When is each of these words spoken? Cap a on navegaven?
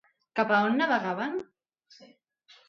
Cap 0.37 0.53
a 0.55 0.61
on 0.69 0.77
navegaven? 0.79 1.37